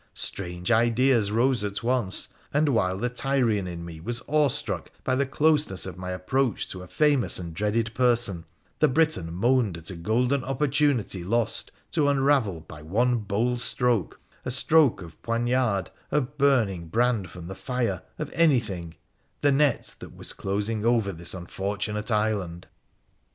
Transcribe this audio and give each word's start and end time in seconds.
Strange 0.15 0.71
ideas 0.71 1.29
rose 1.31 1.63
at 1.63 1.83
once, 1.83 2.29
and, 2.51 2.69
while 2.69 2.97
the 2.97 3.07
Tyrian 3.07 3.67
in 3.67 3.85
me 3.85 3.99
was 3.99 4.19
awestruck 4.27 4.89
by 5.03 5.13
the 5.15 5.27
closeness 5.27 5.85
of 5.85 5.95
my 5.99 6.09
approach 6.09 6.67
to 6.67 6.81
a 6.81 6.87
famous 6.87 7.37
and 7.37 7.53
dreaded 7.53 7.93
person, 7.93 8.43
the 8.79 8.87
Briton 8.87 9.31
moaned 9.31 9.77
at 9.77 9.91
a 9.91 9.95
golden 9.95 10.43
opportunity 10.43 11.23
lost 11.23 11.71
to 11.91 12.07
unravel, 12.09 12.61
by 12.61 12.81
one 12.81 13.17
bold 13.17 13.61
stroke— 13.61 14.19
a 14.43 14.49
stroke 14.49 15.03
of 15.03 15.21
poignard, 15.21 15.91
of 16.09 16.35
burning 16.35 16.87
brand 16.87 17.29
from 17.29 17.45
the 17.45 17.53
fire, 17.53 18.01
of 18.17 18.31
anything— 18.33 18.95
the 19.41 19.51
net 19.51 19.93
that 19.99 20.15
was 20.15 20.33
closing 20.33 20.83
over 20.83 21.11
this 21.11 21.35
unfortunate 21.35 22.09
island. 22.09 22.65